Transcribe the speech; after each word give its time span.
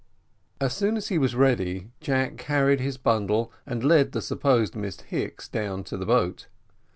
As 0.59 0.73
soon 0.73 0.97
as 0.97 1.09
he 1.09 1.19
was 1.19 1.35
ready, 1.35 1.91
Jack 1.99 2.37
carried 2.37 2.79
his 2.79 2.97
bundle 2.97 3.51
and 3.67 3.83
led 3.83 4.13
the 4.13 4.21
supposed 4.23 4.75
Miss 4.75 4.99
Hicks 5.01 5.47
down 5.47 5.83
to 5.83 5.95
the 5.95 6.07
boat. 6.07 6.47